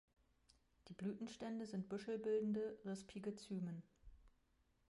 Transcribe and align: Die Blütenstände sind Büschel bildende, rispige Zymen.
Die 0.87 0.95
Blütenstände 0.95 1.67
sind 1.67 1.87
Büschel 1.87 2.17
bildende, 2.17 2.75
rispige 2.85 3.35
Zymen. 3.35 3.83